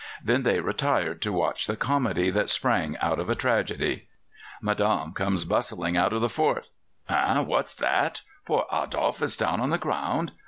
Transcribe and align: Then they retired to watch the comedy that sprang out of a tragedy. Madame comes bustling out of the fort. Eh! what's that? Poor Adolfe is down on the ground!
Then 0.23 0.41
they 0.41 0.59
retired 0.59 1.21
to 1.21 1.31
watch 1.31 1.67
the 1.67 1.75
comedy 1.77 2.31
that 2.31 2.49
sprang 2.49 2.97
out 2.97 3.19
of 3.19 3.29
a 3.29 3.35
tragedy. 3.35 4.07
Madame 4.59 5.13
comes 5.13 5.45
bustling 5.45 5.95
out 5.95 6.11
of 6.11 6.21
the 6.21 6.27
fort. 6.27 6.69
Eh! 7.07 7.37
what's 7.41 7.75
that? 7.75 8.23
Poor 8.43 8.65
Adolfe 8.71 9.21
is 9.21 9.37
down 9.37 9.61
on 9.61 9.69
the 9.69 9.77
ground! 9.77 10.31